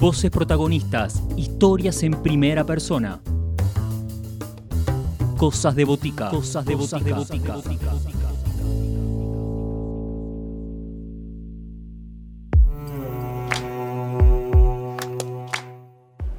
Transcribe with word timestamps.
Voces 0.00 0.30
protagonistas, 0.30 1.22
historias 1.36 2.02
en 2.04 2.22
primera 2.22 2.64
persona. 2.64 3.20
Cosas 5.36 5.76
de 5.76 5.84
botica. 5.84 6.30
Cosas 6.30 6.64
de 6.64 6.74
botica. 6.74 7.18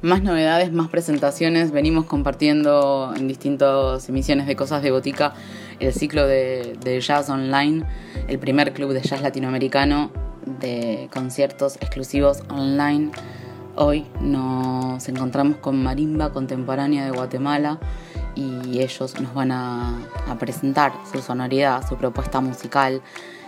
Más 0.02 0.24
novedades, 0.24 0.72
más 0.72 0.88
presentaciones. 0.88 1.70
Venimos 1.70 2.06
compartiendo 2.06 3.14
en 3.16 3.28
distintas 3.28 4.08
emisiones 4.08 4.48
de 4.48 4.56
Cosas 4.56 4.82
de 4.82 4.90
Botica 4.90 5.34
el 5.78 5.92
ciclo 5.92 6.26
de, 6.26 6.76
de 6.82 7.00
jazz 7.00 7.30
online, 7.30 7.84
el 8.26 8.40
primer 8.40 8.72
club 8.72 8.92
de 8.92 9.02
jazz 9.02 9.22
latinoamericano 9.22 10.10
de 10.60 11.08
conciertos 11.12 11.76
exclusivos 11.76 12.42
online 12.48 13.12
Hoy 13.74 14.06
nos 14.20 15.08
encontramos 15.08 15.56
con 15.56 15.82
Marimba 15.82 16.30
Contemporánea 16.30 17.06
de 17.06 17.10
Guatemala 17.10 17.78
y 18.34 18.80
ellos 18.80 19.18
nos 19.18 19.32
van 19.32 19.50
a, 19.50 19.98
presentar 20.38 20.92
su 21.10 21.22
sonoridad, 21.22 21.88
su 21.88 21.96
propuesta 21.96 22.42
musical, 22.42 23.00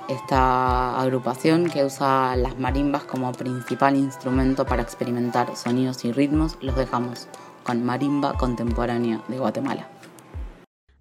esta 0.09 0.98
agrupación 0.98 1.69
que 1.69 1.84
usa 1.84 2.37
las 2.37 2.59
marimbas 2.59 3.05
como 3.05 3.33
principal 3.33 3.97
instrumento 3.97 4.64
para 4.64 4.80
experimentar 4.80 5.55
sonidos 5.56 6.05
y 6.06 6.12
ritmos. 6.12 6.56
Los 6.62 6.77
dejamos 6.77 7.28
con 7.62 7.84
Marimba 7.84 8.38
Contemporánea 8.38 9.20
de 9.28 9.38
Guatemala. 9.38 9.93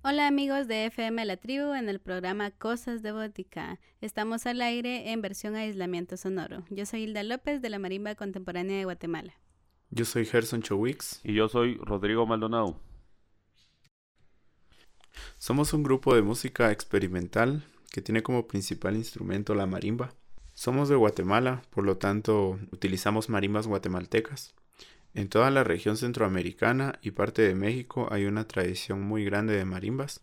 Hola 0.06 0.28
amigos 0.28 0.68
de 0.68 0.88
FM 0.88 1.24
La 1.24 1.38
Tribu 1.38 1.74
en 1.76 1.88
el 1.88 2.02
programa 2.02 2.52
Cosas 2.52 3.02
de 3.04 3.14
Bótica. 3.14 3.80
Estamos 4.02 4.46
al 4.46 4.62
aire 4.62 5.14
en 5.14 5.22
versión 5.22 5.56
aislamiento 5.56 6.18
sonoro. 6.18 6.66
Yo 6.70 6.86
soy 6.86 7.04
Hilda 7.04 7.24
López 7.24 7.62
de 7.62 7.70
la 7.70 7.80
Marimba 7.80 8.14
Contemporánea 8.16 8.78
de 8.78 8.84
Guatemala. 8.84 9.34
Yo 9.92 10.04
soy 10.04 10.26
Gerson 10.26 10.62
Chowix. 10.62 11.22
Y 11.24 11.36
yo 11.36 11.48
soy 11.48 11.76
Rodrigo 11.76 12.26
Maldonado. 12.26 12.78
Somos 15.38 15.72
un 15.72 15.84
grupo 15.84 16.14
de 16.14 16.22
música 16.22 16.74
experimental 16.74 17.64
que 17.90 18.02
tiene 18.02 18.24
como 18.24 18.46
principal 18.46 18.98
instrumento 18.98 19.56
la 19.56 19.68
marimba. 19.68 20.14
Somos 20.54 20.90
de 20.90 20.96
Guatemala, 20.96 21.62
por 21.70 21.86
lo 21.86 21.98
tanto 21.98 22.60
utilizamos 22.74 23.30
marimbas 23.30 23.68
guatemaltecas. 23.68 24.54
En 25.16 25.30
toda 25.30 25.52
la 25.52 25.64
región 25.64 25.96
centroamericana 25.96 26.98
y 27.04 27.12
parte 27.12 27.44
de 27.44 27.54
México 27.54 28.08
hay 28.12 28.26
una 28.26 28.48
tradición 28.48 29.02
muy 29.02 29.24
grande 29.24 29.56
de 29.56 29.64
marimbas, 29.64 30.22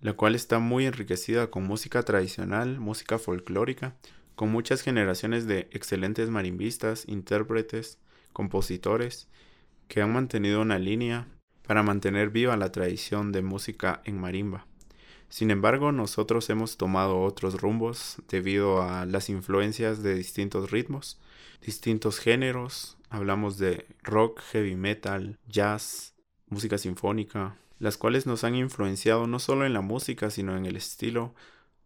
la 0.00 0.12
cual 0.12 0.36
está 0.36 0.60
muy 0.60 0.86
enriquecida 0.86 1.50
con 1.50 1.64
música 1.64 2.04
tradicional, 2.04 2.78
música 2.78 3.18
folclórica, 3.18 3.96
con 4.36 4.50
muchas 4.50 4.82
generaciones 4.82 5.46
de 5.46 5.68
excelentes 5.72 6.30
marimbistas, 6.30 7.08
intérpretes, 7.08 7.98
compositores, 8.32 9.28
que 9.88 10.00
han 10.00 10.12
mantenido 10.12 10.62
una 10.62 10.78
línea 10.78 11.26
para 11.66 11.82
mantener 11.82 12.30
viva 12.30 12.56
la 12.56 12.70
tradición 12.70 13.32
de 13.32 13.42
música 13.42 14.00
en 14.04 14.20
marimba. 14.20 14.64
Sin 15.28 15.50
embargo, 15.50 15.90
nosotros 15.90 16.48
hemos 16.50 16.76
tomado 16.76 17.20
otros 17.20 17.60
rumbos 17.60 18.16
debido 18.28 18.82
a 18.82 19.06
las 19.06 19.28
influencias 19.28 20.02
de 20.04 20.14
distintos 20.14 20.70
ritmos, 20.70 21.20
distintos 21.60 22.18
géneros, 22.18 22.96
Hablamos 23.10 23.58
de 23.58 23.86
rock, 24.02 24.40
heavy 24.52 24.76
metal, 24.76 25.38
jazz, 25.46 26.14
música 26.48 26.78
sinfónica, 26.78 27.56
las 27.78 27.98
cuales 27.98 28.26
nos 28.26 28.44
han 28.44 28.54
influenciado 28.54 29.26
no 29.26 29.38
solo 29.38 29.66
en 29.66 29.72
la 29.72 29.80
música, 29.80 30.30
sino 30.30 30.56
en 30.56 30.64
el 30.64 30.76
estilo 30.76 31.34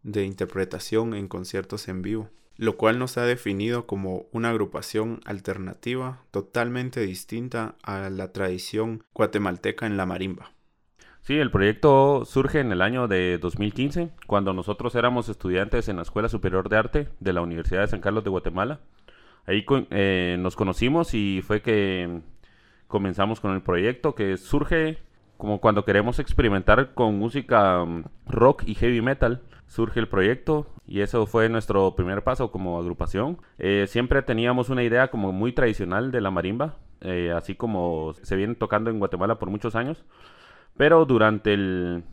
de 0.03 0.23
interpretación 0.23 1.15
en 1.15 1.27
conciertos 1.27 1.87
en 1.87 2.03
vivo, 2.03 2.29
lo 2.57 2.77
cual 2.77 2.99
nos 2.99 3.17
ha 3.17 3.25
definido 3.25 3.87
como 3.87 4.27
una 4.31 4.51
agrupación 4.51 5.19
alternativa 5.25 6.21
totalmente 6.31 7.01
distinta 7.01 7.75
a 7.81 8.09
la 8.09 8.31
tradición 8.31 9.03
guatemalteca 9.13 9.87
en 9.87 9.97
la 9.97 10.05
marimba. 10.05 10.51
Sí, 11.21 11.33
el 11.39 11.49
proyecto 11.49 12.23
surge 12.23 12.59
en 12.59 12.71
el 12.71 12.83
año 12.83 13.07
de 13.07 13.39
2015, 13.39 14.11
cuando 14.27 14.53
nosotros 14.53 14.93
éramos 14.93 15.27
estudiantes 15.27 15.89
en 15.89 15.95
la 15.95 16.03
Escuela 16.03 16.29
Superior 16.29 16.69
de 16.69 16.77
Arte 16.77 17.09
de 17.19 17.33
la 17.33 17.41
Universidad 17.41 17.81
de 17.81 17.87
San 17.87 17.99
Carlos 17.99 18.23
de 18.23 18.29
Guatemala. 18.29 18.79
Ahí 19.47 19.65
eh, 19.91 20.37
nos 20.39 20.55
conocimos 20.55 21.13
y 21.13 21.41
fue 21.45 21.61
que 21.61 22.21
comenzamos 22.87 23.39
con 23.39 23.53
el 23.53 23.61
proyecto 23.61 24.15
que 24.15 24.37
surge 24.37 24.97
como 25.37 25.59
cuando 25.59 25.85
queremos 25.85 26.19
experimentar 26.19 26.93
con 26.93 27.17
música 27.19 27.83
mm, 27.83 28.05
rock 28.27 28.63
y 28.65 28.75
heavy 28.75 29.01
metal. 29.01 29.41
Surge 29.67 29.99
el 29.99 30.07
proyecto 30.07 30.67
y 30.87 31.01
eso 31.01 31.25
fue 31.25 31.49
nuestro 31.49 31.95
primer 31.95 32.23
paso 32.23 32.51
como 32.51 32.79
agrupación. 32.79 33.39
Eh, 33.57 33.85
siempre 33.87 34.21
teníamos 34.21 34.69
una 34.69 34.83
idea 34.83 35.09
como 35.09 35.31
muy 35.31 35.53
tradicional 35.53 36.11
de 36.11 36.21
la 36.21 36.31
marimba, 36.31 36.75
eh, 37.01 37.31
así 37.35 37.55
como 37.55 38.13
se 38.21 38.35
viene 38.35 38.55
tocando 38.55 38.89
en 38.89 38.99
Guatemala 38.99 39.39
por 39.39 39.49
muchos 39.49 39.75
años. 39.75 40.05
Pero 40.77 41.05
durante 41.05 41.53
el, 41.53 42.03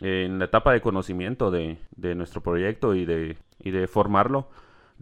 en 0.00 0.38
la 0.38 0.46
etapa 0.46 0.72
de 0.72 0.80
conocimiento 0.80 1.50
de, 1.50 1.78
de 1.96 2.14
nuestro 2.14 2.40
proyecto 2.40 2.94
y 2.94 3.04
de, 3.04 3.36
y 3.60 3.70
de 3.70 3.86
formarlo, 3.88 4.48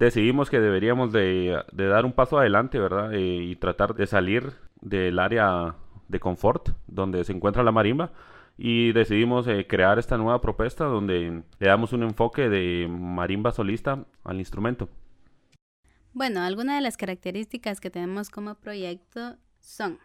decidimos 0.01 0.49
que 0.49 0.59
deberíamos 0.59 1.13
de, 1.13 1.63
dar 1.73 2.05
un 2.05 2.13
paso 2.13 2.39
adelante, 2.39 2.79
¿verdad? 2.79 3.13
Eh, 3.15 3.45
y 3.45 3.57
tratar 3.57 3.95
de 3.95 4.07
salir 4.07 4.55
del 4.81 5.19
área 5.19 5.77
de 6.09 6.19
confort 6.19 6.71
donde 6.87 7.23
se 7.25 7.33
encuentra 7.33 7.63
la 7.63 7.71
marimba 7.71 8.11
y 8.57 8.93
decidimos 8.93 9.47
eh, 9.47 9.67
crear 9.69 9.99
esta 9.99 10.17
nueva 10.17 10.41
propuesta 10.41 10.85
donde 10.85 11.43
le 11.59 11.67
damos 11.69 11.93
un 11.93 12.03
enfoque 12.03 12.49
de 12.49 12.89
marimba 12.89 13.53
solista 13.53 14.07
al 14.25 14.39
instrumento. 14.39 14.89
Bueno, 16.13 16.41
algunas 16.41 16.77
de 16.77 16.83
las 16.83 16.97
características 16.97 17.79
que 17.79 17.91
tenemos 17.91 18.31
como 18.31 18.55
proyecto 18.55 19.37
son, 19.61 19.99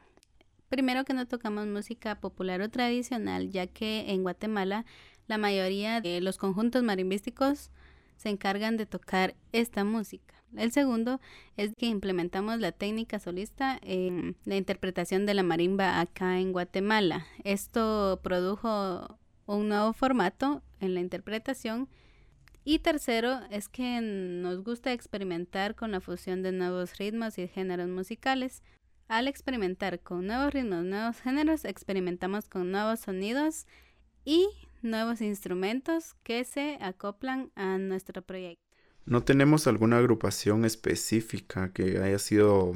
primero 0.70 1.06
que 1.06 1.14
no 1.14 1.26
tocamos 1.26 1.68
música 1.68 2.20
popular 2.20 2.62
o 2.62 2.70
tradicional, 2.70 3.50
ya 3.50 3.66
que 3.66 4.12
en 4.12 4.24
Guatemala 4.24 4.86
la 5.28 5.38
mayoría 5.38 6.02
de 6.02 6.22
los 6.22 6.38
conjuntos 6.38 6.84
marimbísticos 6.84 7.72
se 8.16 8.30
encargan 8.30 8.78
de 8.78 8.86
tocar 8.86 9.36
esta 9.52 9.84
música. 9.84 10.36
El 10.56 10.72
segundo 10.72 11.20
es 11.58 11.74
que 11.76 11.88
implementamos 11.88 12.60
la 12.60 12.72
técnica 12.72 13.20
solista 13.20 13.78
en 13.82 14.38
la 14.46 14.56
interpretación 14.56 15.26
de 15.26 15.34
la 15.34 15.44
marimba 15.44 16.00
acá 16.00 16.40
en 16.40 16.54
Guatemala. 16.54 17.26
Esto 17.44 18.20
produjo 18.24 19.20
un 19.46 19.70
nuevo 19.70 19.94
formato 19.94 20.64
en 20.80 20.94
la 20.94 21.02
interpretación. 21.02 21.90
Y 22.64 22.80
tercero 22.80 23.42
es 23.52 23.70
que 23.70 24.00
nos 24.02 24.64
gusta 24.64 24.92
experimentar 24.92 25.76
con 25.76 25.92
la 25.92 26.02
fusión 26.02 26.42
de 26.42 26.52
nuevos 26.52 26.98
ritmos 26.98 27.38
y 27.38 27.48
géneros 27.48 27.90
musicales. 27.90 28.64
Al 29.08 29.28
experimentar 29.28 30.00
con 30.00 30.26
nuevos 30.26 30.52
ritmos, 30.52 30.84
nuevos 30.84 31.20
géneros, 31.20 31.64
experimentamos 31.64 32.50
con 32.50 32.72
nuevos 32.72 33.02
sonidos 33.02 33.68
y 34.24 34.48
nuevos 34.86 35.22
instrumentos 35.22 36.16
que 36.24 36.46
se 36.46 36.78
acoplan 36.80 37.52
a 37.56 37.78
nuestro 37.78 38.22
proyecto. 38.22 38.64
No 39.06 39.24
tenemos 39.24 39.68
alguna 39.68 39.98
agrupación 39.98 40.66
específica 40.66 41.72
que 41.74 42.00
haya 42.00 42.20
sido 42.20 42.74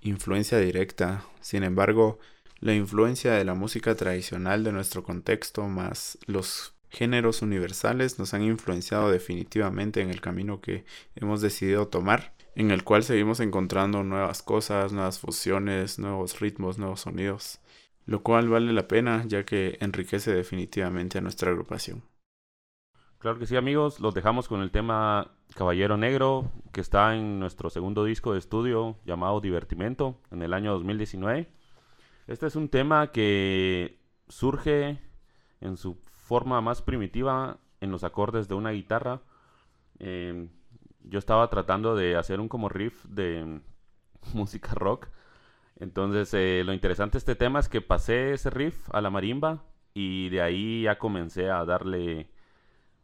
influencia 0.00 0.58
directa, 0.58 1.24
sin 1.40 1.62
embargo, 1.62 2.18
la 2.58 2.74
influencia 2.74 3.32
de 3.32 3.44
la 3.44 3.54
música 3.54 3.94
tradicional 3.94 4.64
de 4.64 4.72
nuestro 4.72 5.02
contexto 5.02 5.68
más 5.68 6.18
los 6.26 6.74
géneros 6.90 7.42
universales 7.42 8.18
nos 8.18 8.34
han 8.34 8.42
influenciado 8.42 9.10
definitivamente 9.10 10.00
en 10.00 10.10
el 10.10 10.20
camino 10.20 10.60
que 10.60 10.84
hemos 11.16 11.40
decidido 11.40 11.88
tomar, 11.88 12.34
en 12.54 12.70
el 12.70 12.84
cual 12.84 13.02
seguimos 13.02 13.40
encontrando 13.40 14.04
nuevas 14.04 14.42
cosas, 14.42 14.92
nuevas 14.92 15.18
fusiones, 15.18 15.98
nuevos 15.98 16.38
ritmos, 16.40 16.78
nuevos 16.78 17.00
sonidos 17.00 17.61
lo 18.06 18.22
cual 18.22 18.48
vale 18.48 18.72
la 18.72 18.88
pena 18.88 19.24
ya 19.26 19.44
que 19.44 19.78
enriquece 19.80 20.34
definitivamente 20.34 21.18
a 21.18 21.20
nuestra 21.20 21.50
agrupación. 21.50 22.02
Claro 23.18 23.38
que 23.38 23.46
sí 23.46 23.56
amigos, 23.56 24.00
los 24.00 24.14
dejamos 24.14 24.48
con 24.48 24.62
el 24.62 24.72
tema 24.72 25.30
Caballero 25.54 25.96
Negro, 25.96 26.50
que 26.72 26.80
está 26.80 27.14
en 27.14 27.38
nuestro 27.38 27.70
segundo 27.70 28.04
disco 28.04 28.32
de 28.32 28.40
estudio 28.40 28.96
llamado 29.04 29.40
Divertimento 29.40 30.18
en 30.32 30.42
el 30.42 30.52
año 30.52 30.72
2019. 30.72 31.48
Este 32.26 32.46
es 32.46 32.56
un 32.56 32.68
tema 32.68 33.12
que 33.12 34.00
surge 34.28 34.98
en 35.60 35.76
su 35.76 35.98
forma 36.16 36.60
más 36.60 36.82
primitiva 36.82 37.58
en 37.80 37.92
los 37.92 38.02
acordes 38.02 38.48
de 38.48 38.54
una 38.54 38.70
guitarra. 38.70 39.20
Em, 40.00 40.48
yo 41.04 41.20
estaba 41.20 41.48
tratando 41.48 41.94
de 41.94 42.16
hacer 42.16 42.40
un 42.40 42.48
como 42.48 42.68
riff 42.68 43.04
de 43.04 43.60
música 44.34 44.74
rock 44.74 45.08
entonces, 45.76 46.32
eh, 46.34 46.62
lo 46.64 46.72
interesante 46.72 47.14
de 47.14 47.18
este 47.18 47.34
tema 47.34 47.60
es 47.60 47.68
que 47.68 47.80
pasé 47.80 48.32
ese 48.32 48.50
riff 48.50 48.88
a 48.92 49.00
la 49.00 49.10
marimba 49.10 49.64
y 49.94 50.28
de 50.28 50.42
ahí 50.42 50.82
ya 50.82 50.98
comencé 50.98 51.50
a 51.50 51.64
darle 51.64 52.30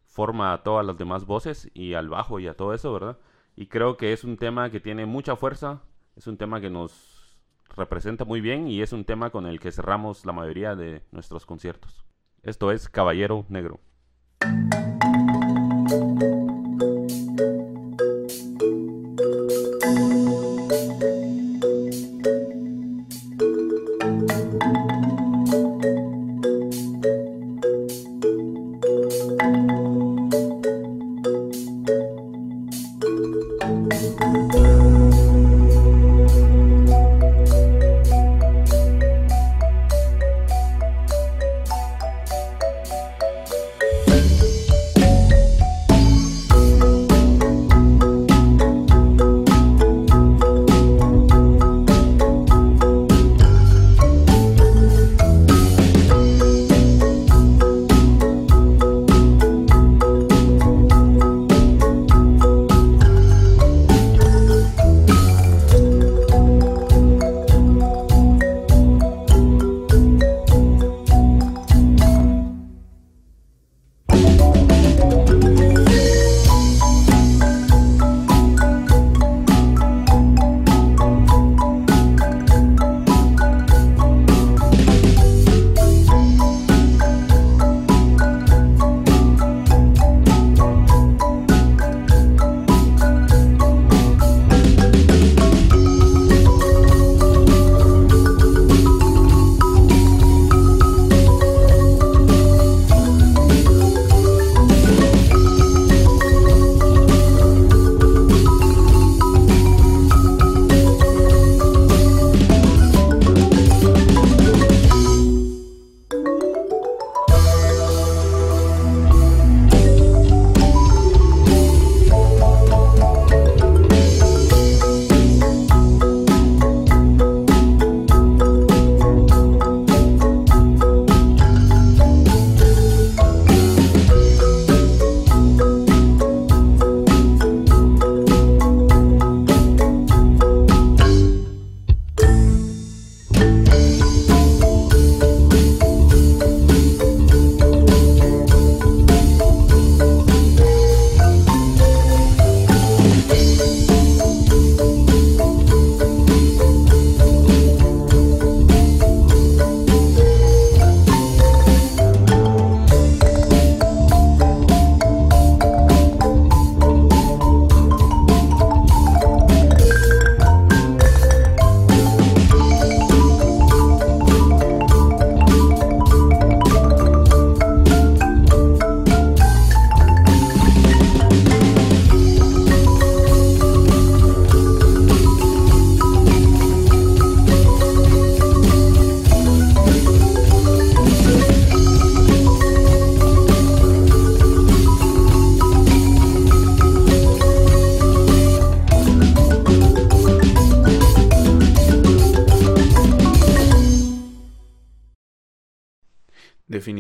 forma 0.05 0.53
a 0.53 0.63
todas 0.63 0.85
las 0.85 0.99
demás 0.99 1.27
voces 1.27 1.71
y 1.75 1.95
al 1.95 2.09
bajo 2.09 2.41
y 2.41 2.49
a 2.49 2.55
todo 2.55 2.75
eso, 2.75 2.93
¿verdad? 2.93 3.19
Y 3.57 3.67
creo 3.67 3.97
que 3.97 4.13
es 4.13 4.25
un 4.25 4.37
tema 4.37 4.71
que 4.71 4.81
tiene 4.81 5.07
mucha 5.07 5.37
fuerza, 5.37 5.83
es 6.17 6.27
un 6.27 6.37
tema 6.37 6.61
que 6.61 6.71
nos 6.71 7.39
representa 7.77 8.25
muy 8.25 8.41
bien 8.41 8.69
y 8.69 8.83
es 8.83 8.93
un 8.93 9.05
tema 9.05 9.31
con 9.31 9.47
el 9.47 9.61
que 9.61 9.73
cerramos 9.73 10.25
la 10.25 10.33
mayoría 10.33 10.75
de 10.75 11.03
nuestros 11.13 11.47
conciertos. 11.47 12.05
Esto 12.43 12.73
es 12.73 12.89
Caballero 12.89 13.45
Negro. 13.49 13.81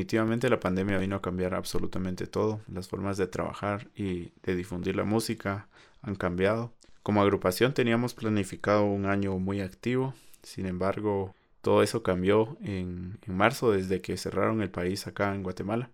Definitivamente 0.08 0.48
la 0.48 0.58
pandemia 0.58 0.96
vino 0.96 1.16
a 1.16 1.20
cambiar 1.20 1.52
absolutamente 1.52 2.26
todo. 2.26 2.62
Las 2.66 2.88
formas 2.88 3.18
de 3.18 3.26
trabajar 3.26 3.88
y 3.94 4.32
de 4.42 4.56
difundir 4.56 4.96
la 4.96 5.04
música 5.04 5.68
han 6.00 6.14
cambiado. 6.14 6.72
Como 7.02 7.20
agrupación 7.20 7.74
teníamos 7.74 8.14
planificado 8.14 8.86
un 8.86 9.04
año 9.04 9.38
muy 9.38 9.60
activo, 9.60 10.14
sin 10.42 10.64
embargo 10.64 11.34
todo 11.60 11.82
eso 11.82 12.02
cambió 12.02 12.56
en, 12.62 13.18
marzo 13.26 13.70
desde 13.70 14.00
que 14.00 14.16
cerraron 14.16 14.62
el 14.62 14.70
país 14.70 15.06
acá 15.06 15.34
en 15.34 15.42
Guatemala. 15.42 15.90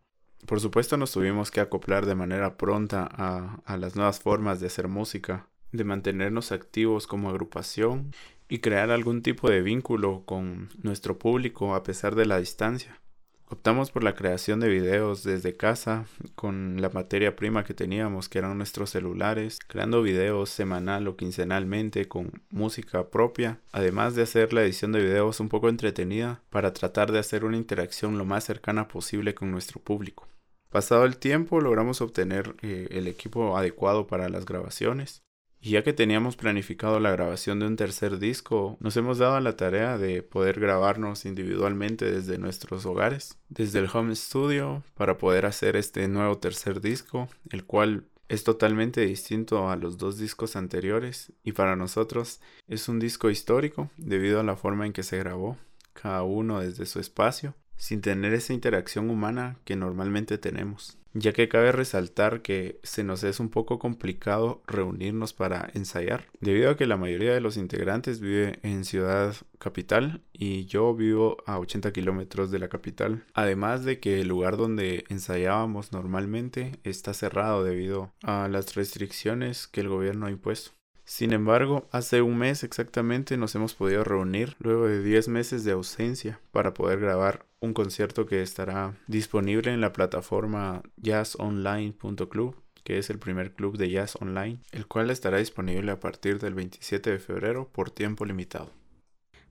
Por 0.47 0.61
supuesto 0.61 0.97
nos 0.97 1.11
tuvimos 1.11 1.51
que 1.51 1.61
acoplar 1.61 2.07
de 2.07 2.15
manera 2.15 2.57
pronta 2.57 3.09
a, 3.11 3.59
a 3.65 3.77
las 3.77 3.97
nuevas 3.97 4.21
formas 4.21 4.61
de 4.61 4.69
hacer 4.69 4.87
música, 4.87 5.49
de 5.73 5.83
mantenernos 5.83 6.53
activos 6.53 7.09
como 7.09 7.31
agrupación 7.31 8.13
y 8.49 8.61
crear 8.61 8.93
algún 8.93 9.23
tipo 9.23 9.51
de 9.51 9.61
vínculo 9.61 10.23
con 10.25 10.69
nuestro 10.81 11.19
público 11.19 11.75
a 11.75 11.83
pesar 11.83 12.15
de 12.15 12.27
la 12.27 12.39
distancia. 12.39 13.01
Optamos 13.55 13.93
por 13.93 14.03
la 14.03 14.17
creación 14.17 14.59
de 14.59 14.69
videos 14.69 15.23
desde 15.23 15.57
casa 15.57 16.07
con 16.35 16.83
la 16.83 16.89
materia 16.89 17.37
prima 17.37 17.63
que 17.63 17.73
teníamos, 17.73 18.29
que 18.29 18.39
eran 18.39 18.59
nuestros 18.59 18.91
celulares, 18.91 19.61
creando 19.69 20.03
videos 20.03 20.51
semanal 20.51 21.07
o 21.07 21.17
quincenalmente 21.17 22.09
con 22.09 22.43
música 22.51 23.11
propia, 23.11 23.61
además 23.71 24.17
de 24.17 24.23
hacer 24.23 24.53
la 24.53 24.65
edición 24.65 24.91
de 24.91 25.03
videos 25.03 25.39
un 25.39 25.49
poco 25.49 25.69
entretenida 25.69 26.43
para 26.51 26.73
tratar 26.73 27.13
de 27.13 27.21
hacer 27.21 27.45
una 27.45 27.57
interacción 27.57 28.19
lo 28.19 28.25
más 28.25 28.43
cercana 28.43 28.89
posible 28.89 29.37
con 29.37 29.53
nuestro 29.53 29.81
público. 29.81 30.27
Pasado 30.69 31.05
el 31.05 31.17
tiempo 31.17 31.61
logramos 31.61 32.01
obtener 32.01 32.57
eh, 32.61 32.89
el 32.91 33.07
equipo 33.07 33.57
adecuado 33.57 34.09
para 34.09 34.29
las 34.29 34.47
grabaciones 34.47 35.24
y 35.65 35.71
ya 35.71 35.83
que 35.83 35.95
teníamos 35.95 36.37
planificado 36.37 37.01
la 37.01 37.11
grabación 37.11 37.59
de 37.59 37.67
un 37.67 37.77
tercer 37.77 38.19
disco, 38.19 38.77
nos 38.81 38.99
hemos 38.99 39.17
dado 39.17 39.41
la 39.41 39.57
tarea 39.57 39.97
de 39.97 40.23
poder 40.23 40.61
grabarnos 40.61 41.25
individualmente 41.25 42.11
desde 42.11 42.37
nuestros 42.37 42.85
hogares, 42.85 43.39
desde 43.49 43.79
el 43.79 43.89
home 43.91 44.15
studio, 44.15 44.83
para 44.95 45.17
poder 45.17 45.47
hacer 45.47 45.77
este 45.77 46.07
nuevo 46.07 46.37
tercer 46.37 46.83
disco, 46.83 47.31
el 47.51 47.65
cual 47.65 48.05
es 48.29 48.45
totalmente 48.45 49.01
distinto 49.07 49.71
a 49.71 49.77
los 49.77 49.97
dos 49.97 50.19
discos 50.19 50.55
anteriores 50.55 51.33
y 51.43 51.53
para 51.53 51.77
nosotros 51.77 52.43
es 52.69 52.91
un 52.91 53.01
disco 53.01 53.31
histórico 53.31 53.89
debido 53.97 54.41
a 54.41 54.45
la 54.45 54.57
forma 54.57 54.85
en 54.85 54.93
que 54.93 55.03
se 55.03 55.19
grabó, 55.19 55.57
cada 55.95 56.25
uno 56.25 56.61
desde 56.61 56.85
su 56.85 57.01
espacio, 57.01 57.55
sin 57.77 58.01
tener 58.01 58.33
esa 58.35 58.53
interacción 58.53 59.11
humana 59.11 59.59
que 59.65 59.77
normalmente 59.77 60.39
tenemos 60.39 60.99
ya 61.15 61.33
que 61.33 61.49
cabe 61.49 61.73
resaltar 61.73 62.43
que 62.43 62.81
se 62.83 63.05
nos 63.05 63.23
es 63.23 63.39
un 63.41 63.49
poco 63.49 63.79
complicado 63.79 64.63
reunirnos 64.67 65.33
para 65.33 65.71
ensayar, 65.73 66.27
debido 66.41 66.71
a 66.71 66.77
que 66.77 66.87
la 66.87 66.97
mayoría 66.97 67.33
de 67.33 67.41
los 67.41 67.57
integrantes 67.57 68.21
vive 68.21 68.59
en 68.63 68.85
ciudad 68.85 69.35
capital 69.59 70.23
y 70.33 70.67
yo 70.67 70.93
vivo 70.95 71.37
a 71.47 71.59
80 71.61 71.93
kilómetros 71.93 72.51
de 72.51 72.59
la 72.59 72.69
capital, 72.69 73.25
además 73.33 73.85
de 73.85 74.01
que 74.01 74.21
el 74.21 74.29
lugar 74.29 74.57
donde 74.57 75.05
ensayábamos 75.09 75.93
normalmente 75.93 76.81
está 76.83 77.15
cerrado 77.15 77.63
debido 77.63 78.13
a 78.23 78.49
las 78.49 78.75
restricciones 78.75 79.69
que 79.69 79.83
el 79.83 79.89
gobierno 79.89 80.27
ha 80.27 80.31
impuesto. 80.31 80.73
Sin 81.07 81.35
embargo, 81.35 81.87
hace 81.93 82.23
un 82.23 82.39
mes 82.39 82.65
exactamente 82.65 83.37
nos 83.37 83.55
hemos 83.55 83.75
podido 83.75 84.05
reunir 84.05 84.57
luego 84.59 84.89
de 84.89 85.03
10 85.03 85.29
meses 85.29 85.63
de 85.63 85.73
ausencia 85.73 86.41
para 86.51 86.73
poder 86.73 86.99
grabar 86.99 87.45
un 87.65 87.75
concierto 87.75 88.27
que 88.27 88.43
estará 88.43 88.95
disponible 89.07 89.73
en 89.73 89.81
la 89.81 89.93
plataforma 89.93 90.83
jazzonline.club 90.97 92.57
que 92.85 92.99
es 92.99 93.09
el 93.09 93.19
primer 93.19 93.55
club 93.55 93.79
de 93.79 93.89
jazz 93.89 94.15
online, 94.21 94.59
el 94.71 94.87
cual 94.87 95.11
estará 95.11 95.39
disponible 95.39 95.91
a 95.91 96.01
partir 96.01 96.39
del 96.39 96.53
27 96.55 97.13
de 97.13 97.19
febrero 97.19 97.69
por 97.73 97.91
tiempo 97.91 98.27
limitado. 98.27 98.71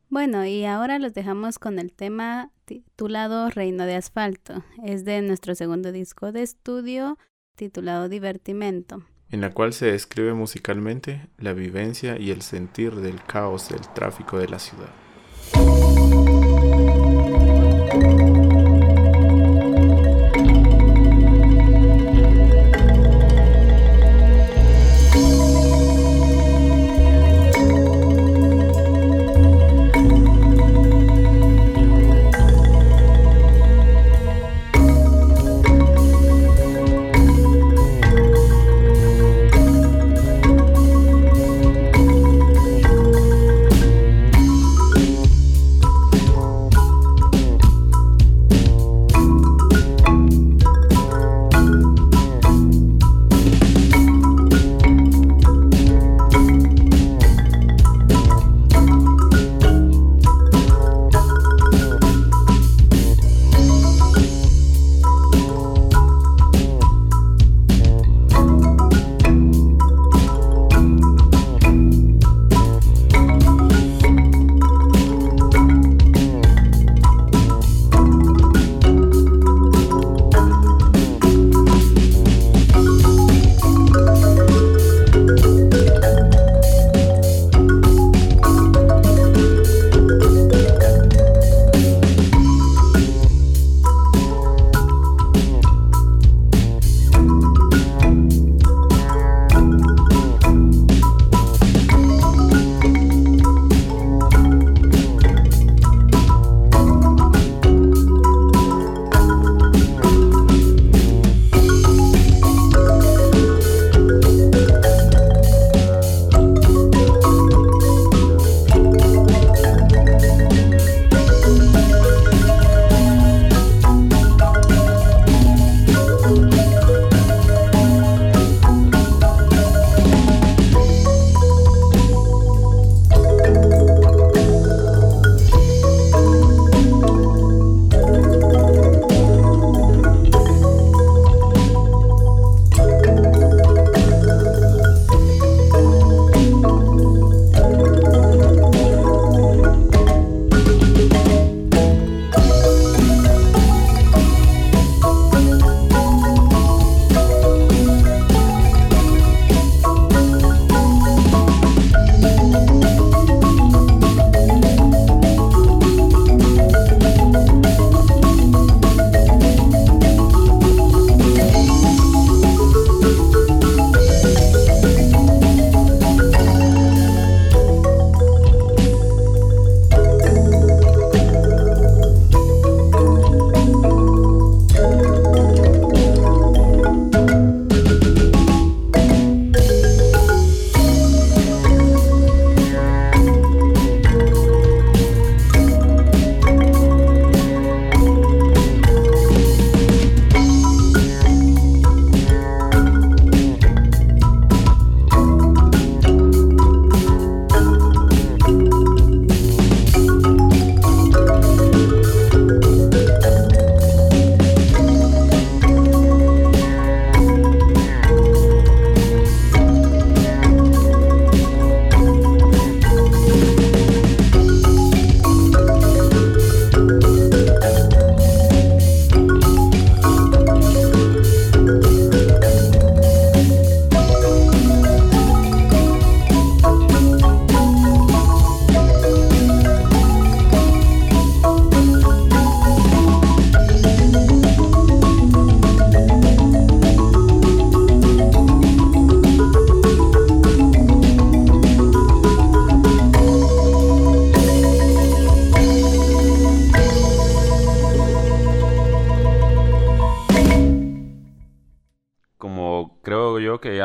Bueno, 0.07 0.45
y 0.45 0.65
ahora 0.65 0.99
los 0.99 1.15
dejamos 1.15 1.57
con 1.57 1.79
el 1.79 1.91
tema 1.91 2.51
titulado 2.65 3.49
Reino 3.49 3.87
de 3.87 3.95
Asfalto. 3.95 4.63
Es 4.83 5.03
de 5.03 5.23
nuestro 5.23 5.55
segundo 5.55 5.91
disco 5.91 6.31
de 6.31 6.43
estudio 6.43 7.17
titulado 7.55 8.07
Divertimento 8.07 9.03
en 9.33 9.41
la 9.41 9.49
cual 9.49 9.73
se 9.73 9.87
describe 9.87 10.35
musicalmente 10.35 11.27
la 11.39 11.53
vivencia 11.53 12.19
y 12.19 12.29
el 12.29 12.43
sentir 12.43 12.93
del 12.97 13.23
caos 13.23 13.67
del 13.67 13.81
tráfico 13.95 14.37
de 14.37 14.47
la 14.47 14.59
ciudad. 14.59 14.91
Thank 17.93 18.21
you. 18.21 18.32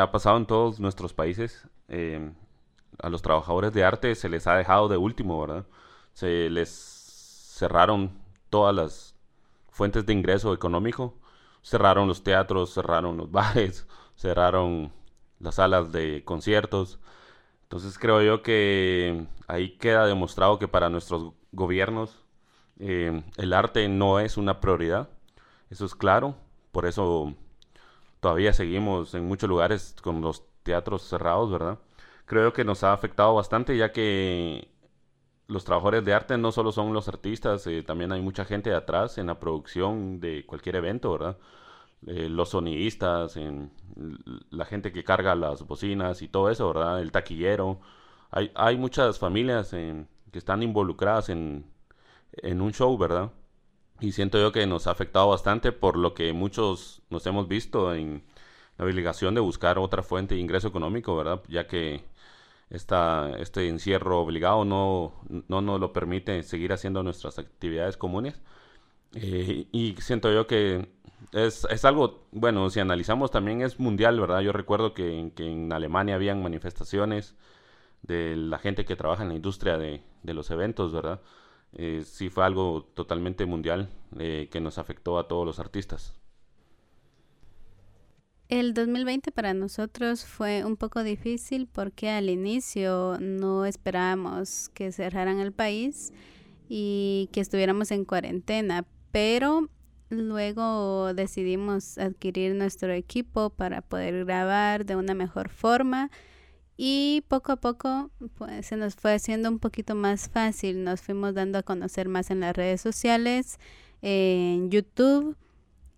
Ha 0.09 0.11
pasado 0.11 0.37
en 0.37 0.47
todos 0.47 0.79
nuestros 0.79 1.13
países, 1.13 1.67
eh, 1.87 2.31
a 2.97 3.09
los 3.09 3.21
trabajadores 3.21 3.73
de 3.73 3.83
arte 3.83 4.15
se 4.15 4.27
les 4.27 4.47
ha 4.47 4.55
dejado 4.55 4.87
de 4.87 4.97
último, 4.97 5.39
¿verdad? 5.39 5.65
Se 6.13 6.49
les 6.49 6.69
cerraron 7.57 8.11
todas 8.49 8.75
las 8.75 9.15
fuentes 9.69 10.05
de 10.07 10.13
ingreso 10.13 10.53
económico, 10.53 11.15
cerraron 11.61 12.07
los 12.07 12.23
teatros, 12.23 12.73
cerraron 12.73 13.17
los 13.17 13.31
bares, 13.39 13.87
cerraron 14.15 14.91
las 15.39 15.55
salas 15.55 15.91
de 15.91 16.23
conciertos. 16.25 16.99
Entonces 17.63 17.99
creo 17.99 18.23
yo 18.23 18.41
que 18.41 19.27
ahí 19.47 19.77
queda 19.77 20.07
demostrado 20.07 20.57
que 20.59 20.67
para 20.67 20.89
nuestros 20.89 21.33
gobiernos 21.51 22.25
eh, 22.79 23.23
el 23.37 23.53
arte 23.53 23.87
no 23.89 24.19
es 24.19 24.37
una 24.37 24.59
prioridad. 24.59 25.09
Eso 25.69 25.85
es 25.85 25.95
claro. 25.95 26.35
Por 26.71 26.87
eso 26.87 27.35
todavía 28.19 28.53
seguimos 28.53 29.13
en 29.15 29.25
muchos 29.27 29.49
lugares 29.49 29.95
con 30.01 30.21
los 30.21 30.45
teatros 30.63 31.03
cerrados, 31.03 31.51
¿verdad? 31.51 31.79
Creo 32.25 32.53
que 32.53 32.63
nos 32.65 32.83
ha 32.83 32.93
afectado 32.93 33.35
bastante 33.35 33.77
ya 33.77 33.91
que 33.91 34.69
los 35.47 35.65
trabajadores 35.65 36.05
de 36.05 36.13
arte 36.13 36.37
no 36.37 36.51
solo 36.51 36.71
son 36.71 36.93
los 36.93 37.07
artistas, 37.07 37.65
eh, 37.67 37.83
también 37.83 38.11
hay 38.11 38.21
mucha 38.21 38.45
gente 38.45 38.69
de 38.69 38.75
atrás 38.77 39.17
en 39.17 39.27
la 39.27 39.39
producción 39.39 40.19
de 40.19 40.45
cualquier 40.45 40.75
evento, 40.77 41.11
¿verdad? 41.13 41.37
Eh, 42.07 42.29
los 42.29 42.49
sonidistas, 42.49 43.37
la 44.51 44.65
gente 44.65 44.91
que 44.91 45.03
carga 45.03 45.35
las 45.35 45.65
bocinas 45.67 46.21
y 46.21 46.27
todo 46.29 46.49
eso, 46.49 46.67
¿verdad? 46.73 47.01
El 47.01 47.11
taquillero. 47.11 47.79
Hay, 48.31 48.51
hay 48.55 48.77
muchas 48.77 49.19
familias 49.19 49.71
que 49.71 50.39
están 50.39 50.63
involucradas 50.63 51.29
en, 51.29 51.65
en 52.33 52.61
un 52.61 52.73
show, 52.73 52.97
¿verdad? 52.97 53.31
Y 53.99 54.13
siento 54.13 54.39
yo 54.39 54.51
que 54.51 54.65
nos 54.65 54.87
ha 54.87 54.91
afectado 54.91 55.29
bastante 55.29 55.71
por 55.71 55.97
lo 55.97 56.13
que 56.13 56.33
muchos 56.33 57.01
nos 57.09 57.25
hemos 57.25 57.47
visto 57.47 57.93
en 57.93 58.23
la 58.77 58.85
obligación 58.85 59.35
de 59.35 59.41
buscar 59.41 59.77
otra 59.77 60.03
fuente 60.03 60.35
de 60.35 60.41
ingreso 60.41 60.69
económico, 60.69 61.15
¿verdad? 61.17 61.41
Ya 61.49 61.67
que 61.67 62.03
esta, 62.69 63.31
este 63.39 63.67
encierro 63.67 64.19
obligado 64.21 64.65
no, 64.65 65.13
no 65.47 65.61
nos 65.61 65.79
lo 65.79 65.93
permite 65.93 66.43
seguir 66.43 66.71
haciendo 66.73 67.03
nuestras 67.03 67.39
actividades 67.39 67.97
comunes. 67.97 68.41
Eh, 69.15 69.67
y 69.71 69.95
siento 69.99 70.31
yo 70.31 70.47
que 70.47 70.87
es, 71.33 71.65
es, 71.69 71.85
algo, 71.85 72.27
bueno, 72.31 72.69
si 72.69 72.79
analizamos 72.79 73.31
también 73.31 73.61
es 73.61 73.79
mundial, 73.79 74.19
¿verdad? 74.19 74.41
Yo 74.41 74.51
recuerdo 74.53 74.93
que, 74.93 75.31
que, 75.35 75.45
en 75.51 75.73
Alemania 75.73 76.15
habían 76.15 76.41
manifestaciones 76.43 77.35
de 78.03 78.35
la 78.35 78.59
gente 78.59 78.85
que 78.85 78.95
trabaja 78.95 79.23
en 79.23 79.29
la 79.29 79.35
industria 79.35 79.77
de, 79.77 80.01
de 80.23 80.33
los 80.33 80.51
eventos, 80.51 80.93
¿verdad? 80.93 81.21
Eh, 81.73 82.03
sí 82.05 82.29
fue 82.29 82.45
algo 82.45 82.83
totalmente 82.93 83.45
mundial 83.45 83.89
eh, 84.17 84.49
que 84.51 84.59
nos 84.59 84.77
afectó 84.77 85.19
a 85.19 85.27
todos 85.27 85.45
los 85.45 85.59
artistas. 85.59 86.19
El 88.49 88.73
2020 88.73 89.31
para 89.31 89.53
nosotros 89.53 90.25
fue 90.25 90.65
un 90.65 90.75
poco 90.75 91.03
difícil 91.03 91.67
porque 91.67 92.09
al 92.09 92.31
inicio 92.31 93.17
no 93.19 93.65
esperábamos 93.65 94.69
que 94.69 94.91
cerraran 94.91 95.39
el 95.39 95.51
país 95.51 96.11
y 96.67 97.29
que 97.31 97.41
estuviéramos 97.41 97.91
en 97.91 98.05
cuarentena, 98.05 98.87
pero 99.11 99.69
luego 100.09 101.13
decidimos 101.13 101.99
adquirir 101.99 102.55
nuestro 102.55 102.91
equipo 102.91 103.51
para 103.51 103.81
poder 103.81 104.25
grabar 104.25 104.83
de 104.83 104.95
una 104.95 105.13
mejor 105.13 105.49
forma 105.49 106.09
y 106.81 107.25
poco 107.27 107.51
a 107.51 107.57
poco 107.57 108.09
pues, 108.35 108.67
se 108.67 108.77
nos 108.77 108.95
fue 108.95 109.13
haciendo 109.13 109.49
un 109.49 109.59
poquito 109.59 109.95
más 109.95 110.29
fácil, 110.29 110.85
nos 110.85 111.01
fuimos 111.01 111.33
dando 111.33 111.57
a 111.57 111.63
conocer 111.63 112.07
más 112.07 112.31
en 112.31 112.39
las 112.39 112.55
redes 112.55 112.79
sociales, 112.79 113.59
en 114.01 114.71
YouTube 114.71 115.35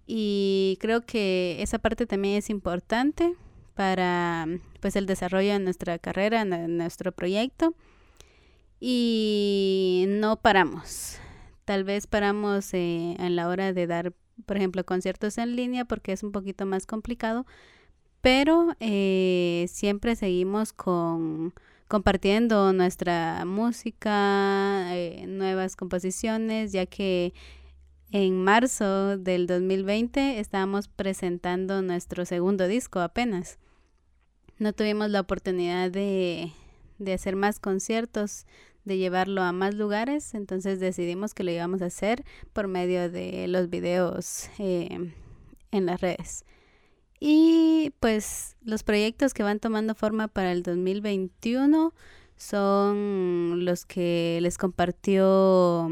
y 0.08 0.80
creo 0.82 1.06
que 1.06 1.58
esa 1.60 1.78
parte 1.78 2.08
también 2.08 2.34
es 2.38 2.50
importante 2.50 3.36
para 3.76 4.48
pues 4.80 4.96
el 4.96 5.06
desarrollo 5.06 5.54
de 5.54 5.60
nuestra 5.60 6.00
carrera, 6.00 6.44
de 6.46 6.68
nuestro 6.68 7.12
proyecto 7.12 7.76
y 8.80 10.06
no 10.08 10.38
paramos. 10.38 11.20
Tal 11.64 11.84
vez 11.84 12.08
paramos 12.08 12.74
eh, 12.74 13.16
en 13.20 13.36
la 13.36 13.50
hora 13.50 13.72
de 13.72 13.86
dar, 13.86 14.14
por 14.48 14.58
ejemplo, 14.58 14.84
conciertos 14.84 15.38
en 15.38 15.56
línea 15.56 15.86
porque 15.86 16.12
es 16.12 16.24
un 16.24 16.32
poquito 16.32 16.66
más 16.66 16.88
complicado, 16.88 17.46
pero 18.22 18.76
eh, 18.80 19.66
siempre 19.70 20.16
seguimos 20.16 20.74
con 20.74 21.54
compartiendo 21.88 22.72
nuestra 22.72 23.44
música, 23.46 24.96
eh, 24.96 25.26
nuevas 25.28 25.76
composiciones, 25.76 26.72
ya 26.72 26.86
que 26.86 27.34
en 28.14 28.42
marzo 28.44 29.18
del 29.18 29.46
2020 29.46 30.40
estábamos 30.40 30.88
presentando 30.88 31.82
nuestro 31.82 32.26
segundo 32.26 32.68
disco 32.68 33.02
apenas. 33.02 33.60
No 34.58 34.72
tuvimos 34.72 35.10
la 35.10 35.20
oportunidad 35.20 35.92
de, 35.92 36.54
de 36.98 37.14
hacer 37.14 37.36
más 37.36 37.60
conciertos, 37.60 38.46
de 38.86 38.98
llevarlo 38.98 39.42
a 39.42 39.52
más 39.52 39.76
lugares, 39.76 40.34
entonces 40.34 40.80
decidimos 40.80 41.34
que 41.34 41.44
lo 41.44 41.52
íbamos 41.52 41.82
a 41.82 41.88
hacer 41.88 42.24
por 42.54 42.68
medio 42.68 43.12
de 43.12 43.48
los 43.48 43.70
videos 43.70 44.50
eh, 44.60 45.12
en 45.72 45.86
las 45.86 46.00
redes. 46.00 46.46
Y 47.24 47.94
pues 48.00 48.56
los 48.64 48.82
proyectos 48.82 49.36
que 49.36 49.44
van 49.44 49.60
tomando 49.60 49.94
forma 49.94 50.28
para 50.28 50.52
el 50.52 50.64
2021 50.64 51.94
son 52.36 53.64
los 53.64 53.86
que 53.86 54.40
les 54.42 54.58
compartió 54.58 55.88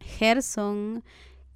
Gerson, 0.00 1.04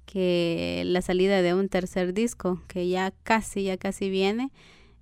que 0.05 0.83
la 0.85 1.01
salida 1.01 1.41
de 1.41 1.55
un 1.55 1.69
tercer 1.69 2.13
disco, 2.13 2.61
que 2.67 2.87
ya 2.87 3.11
casi, 3.23 3.63
ya 3.63 3.77
casi 3.77 4.11
viene. 4.11 4.51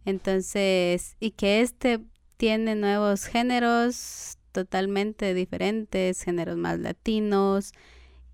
Entonces, 0.05 1.17
y 1.19 1.31
que 1.31 1.59
este 1.59 1.99
tiene 2.37 2.75
nuevos 2.75 3.25
géneros 3.25 4.37
totalmente 4.53 5.33
diferentes, 5.33 6.23
géneros 6.23 6.55
más 6.55 6.79
latinos. 6.79 7.73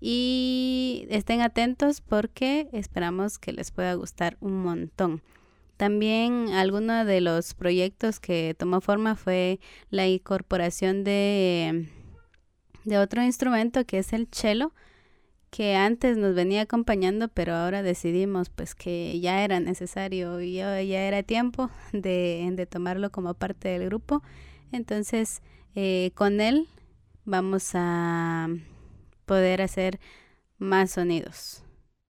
Y 0.00 1.08
estén 1.10 1.40
atentos 1.40 2.00
porque 2.00 2.68
esperamos 2.72 3.40
que 3.40 3.52
les 3.52 3.72
pueda 3.72 3.94
gustar 3.94 4.36
un 4.38 4.62
montón. 4.62 5.20
También 5.78 6.48
alguno 6.54 7.04
de 7.04 7.20
los 7.20 7.54
proyectos 7.54 8.18
que 8.18 8.56
tomó 8.58 8.80
forma 8.80 9.14
fue 9.14 9.60
la 9.90 10.08
incorporación 10.08 11.04
de, 11.04 11.88
de 12.84 12.98
otro 12.98 13.22
instrumento 13.22 13.86
que 13.86 13.98
es 13.98 14.12
el 14.12 14.26
cello, 14.32 14.72
que 15.50 15.76
antes 15.76 16.16
nos 16.16 16.34
venía 16.34 16.62
acompañando, 16.62 17.28
pero 17.28 17.54
ahora 17.54 17.84
decidimos 17.84 18.50
pues 18.50 18.74
que 18.74 19.20
ya 19.20 19.44
era 19.44 19.60
necesario 19.60 20.40
y 20.40 20.54
ya, 20.54 20.80
era 20.80 21.22
tiempo 21.22 21.70
de, 21.92 22.50
de, 22.54 22.66
tomarlo 22.66 23.12
como 23.12 23.34
parte 23.34 23.68
del 23.68 23.84
grupo. 23.84 24.20
Entonces, 24.72 25.42
eh, 25.76 26.10
con 26.16 26.40
él 26.40 26.66
vamos 27.24 27.70
a 27.74 28.48
poder 29.26 29.62
hacer 29.62 30.00
más 30.58 30.90
sonidos 30.90 31.62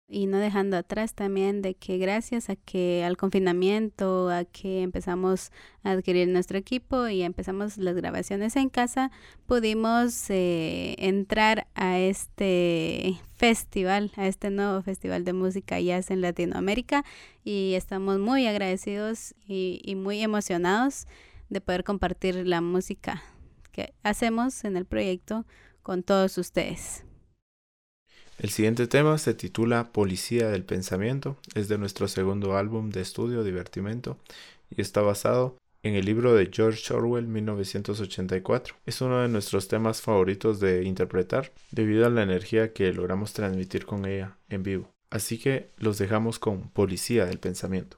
y 0.08 0.26
no 0.26 0.38
dejando 0.38 0.78
atrás 0.78 1.14
también 1.14 1.60
de 1.60 1.74
que 1.74 1.98
gracias 1.98 2.48
a 2.48 2.56
que 2.56 3.04
al 3.04 3.18
confinamiento, 3.18 4.30
a 4.30 4.44
que 4.44 4.82
empezamos 4.82 5.52
a 5.82 5.90
adquirir 5.90 6.28
nuestro 6.28 6.56
equipo 6.56 7.08
y 7.08 7.22
empezamos 7.22 7.76
las 7.76 7.94
grabaciones 7.94 8.56
en 8.56 8.70
casa, 8.70 9.10
pudimos 9.46 10.30
eh, 10.30 10.94
entrar 10.98 11.66
a 11.74 11.98
este 11.98 13.20
festival, 13.36 14.10
a 14.16 14.26
este 14.26 14.50
nuevo 14.50 14.80
festival 14.82 15.24
de 15.24 15.34
música 15.34 15.78
jazz 15.78 16.10
en 16.10 16.22
Latinoamérica 16.22 17.04
y 17.44 17.74
estamos 17.74 18.18
muy 18.18 18.46
agradecidos 18.46 19.34
y, 19.46 19.80
y 19.84 19.94
muy 19.94 20.22
emocionados 20.22 21.06
de 21.50 21.60
poder 21.60 21.84
compartir 21.84 22.46
la 22.46 22.62
música 22.62 23.22
que 23.72 23.92
hacemos 24.02 24.64
en 24.64 24.78
el 24.78 24.86
proyecto 24.86 25.44
con 25.82 26.02
todos 26.02 26.38
ustedes. 26.38 27.07
El 28.38 28.50
siguiente 28.50 28.86
tema 28.86 29.18
se 29.18 29.34
titula 29.34 29.90
Policía 29.90 30.48
del 30.48 30.62
Pensamiento, 30.62 31.36
es 31.56 31.66
de 31.66 31.76
nuestro 31.76 32.06
segundo 32.06 32.56
álbum 32.56 32.90
de 32.90 33.00
estudio 33.00 33.42
Divertimento 33.42 34.16
y 34.70 34.80
está 34.80 35.02
basado 35.02 35.56
en 35.82 35.96
el 35.96 36.04
libro 36.04 36.34
de 36.34 36.48
George 36.52 36.94
Orwell 36.94 37.26
1984. 37.26 38.76
Es 38.86 39.00
uno 39.00 39.22
de 39.22 39.28
nuestros 39.28 39.66
temas 39.66 40.02
favoritos 40.02 40.60
de 40.60 40.84
interpretar 40.84 41.52
debido 41.72 42.06
a 42.06 42.10
la 42.10 42.22
energía 42.22 42.72
que 42.72 42.92
logramos 42.92 43.32
transmitir 43.32 43.86
con 43.86 44.04
ella 44.06 44.38
en 44.48 44.62
vivo. 44.62 44.88
Así 45.10 45.38
que 45.40 45.70
los 45.76 45.98
dejamos 45.98 46.38
con 46.38 46.70
Policía 46.70 47.26
del 47.26 47.40
Pensamiento. 47.40 47.96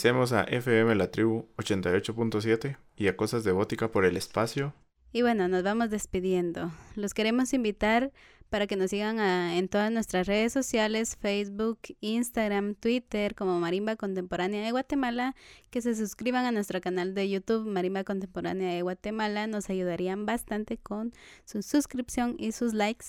Agradecemos 0.00 0.32
a 0.32 0.44
FM 0.44 0.94
La 0.94 1.10
Tribu 1.10 1.46
88.7 1.58 2.78
y 2.96 3.08
a 3.08 3.18
Cosas 3.18 3.44
de 3.44 3.52
Bótica 3.52 3.90
por 3.90 4.06
el 4.06 4.16
espacio. 4.16 4.72
Y 5.12 5.20
bueno, 5.20 5.46
nos 5.46 5.62
vamos 5.62 5.90
despidiendo. 5.90 6.72
Los 6.96 7.12
queremos 7.12 7.52
invitar 7.52 8.10
para 8.48 8.66
que 8.66 8.76
nos 8.76 8.88
sigan 8.88 9.20
en 9.20 9.68
todas 9.68 9.92
nuestras 9.92 10.26
redes 10.26 10.54
sociales, 10.54 11.18
Facebook, 11.20 11.80
Instagram, 12.00 12.76
Twitter, 12.76 13.34
como 13.34 13.60
Marimba 13.60 13.96
Contemporánea 13.96 14.64
de 14.64 14.70
Guatemala, 14.70 15.36
que 15.68 15.82
se 15.82 15.94
suscriban 15.94 16.46
a 16.46 16.50
nuestro 16.50 16.80
canal 16.80 17.12
de 17.14 17.28
YouTube 17.28 17.68
Marimba 17.68 18.02
Contemporánea 18.02 18.72
de 18.72 18.80
Guatemala, 18.80 19.48
nos 19.48 19.68
ayudarían 19.68 20.24
bastante 20.24 20.78
con 20.78 21.12
su 21.44 21.60
suscripción 21.60 22.36
y 22.38 22.52
sus 22.52 22.72
likes. 22.72 23.08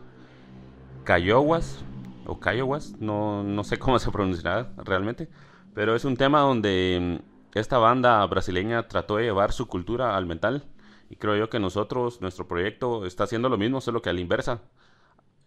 Cayowas 1.05 1.85
o 2.27 2.38
Cayowas, 2.38 2.95
no, 3.01 3.43
no 3.43 3.65
sé 3.65 3.79
cómo 3.79 3.99
se 3.99 4.11
pronunciará 4.11 4.73
realmente, 4.77 5.29
pero 5.75 5.95
es 5.95 6.05
un 6.05 6.17
tema 6.17 6.41
donde 6.41 7.21
esta 7.55 7.79
banda 7.79 8.25
brasileña 8.27 8.88
trató 8.88 9.17
de 9.17 9.25
llevar 9.25 9.53
su 9.53 9.67
cultura 9.67 10.17
al 10.17 10.27
metal 10.27 10.65
y 11.11 11.17
creo 11.17 11.37
yo 11.37 11.51
que 11.51 11.59
nosotros, 11.59 12.21
nuestro 12.21 12.47
proyecto 12.47 13.05
está 13.07 13.25
haciendo 13.25 13.49
lo 13.49 13.59
mismo, 13.59 13.81
solo 13.81 14.01
que 14.03 14.11
a 14.11 14.12
la 14.12 14.21
inversa 14.21 14.62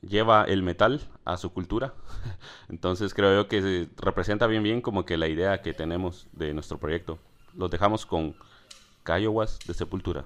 lleva 0.07 0.43
el 0.43 0.63
metal 0.63 1.01
a 1.25 1.37
su 1.37 1.51
cultura. 1.51 1.93
Entonces 2.69 3.13
creo 3.13 3.43
yo 3.43 3.47
que 3.47 3.87
representa 3.97 4.47
bien 4.47 4.63
bien 4.63 4.81
como 4.81 5.05
que 5.05 5.17
la 5.17 5.27
idea 5.27 5.61
que 5.61 5.73
tenemos 5.73 6.27
de 6.33 6.53
nuestro 6.53 6.77
proyecto. 6.77 7.19
Los 7.55 7.69
dejamos 7.71 8.05
con 8.05 8.35
Cayowas 9.03 9.59
de 9.65 9.73
Sepultura. 9.73 10.25